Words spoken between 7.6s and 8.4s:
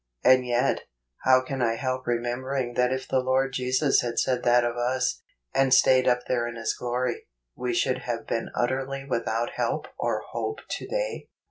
should have